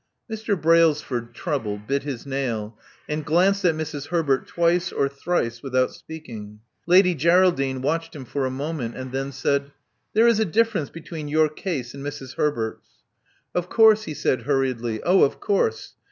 Mr. 0.27 0.59
Brailsford, 0.59 1.31
troubled, 1.35 1.85
bit 1.85 2.01
his 2.01 2.25
nail, 2.25 2.75
and 3.07 3.23
glanced 3.23 3.63
at 3.63 3.75
Mrs. 3.75 4.07
Herbert 4.07 4.47
twice 4.47 4.91
or 4.91 5.07
thrice, 5.07 5.61
without 5.61 5.93
speaking. 5.93 6.59
Lady 6.87 7.13
Geraldine 7.13 7.83
watched 7.83 8.15
him 8.15 8.25
for 8.25 8.47
a 8.47 8.49
moment, 8.49 8.95
and 8.97 9.11
then 9.11 9.31
said: 9.31 9.71
"There 10.13 10.27
is 10.27 10.39
a 10.39 10.43
difference 10.45 10.89
between 10.89 11.27
your 11.27 11.49
case 11.49 11.93
and 11.93 12.03
Mrs. 12.03 12.33
Herbert's." 12.33 12.89
Of 13.53 13.69
course," 13.69 14.05
he 14.05 14.15
said, 14.15 14.41
hurriedly. 14.49 15.03
Oh, 15.03 15.21
of 15.21 15.39
course. 15.39 15.93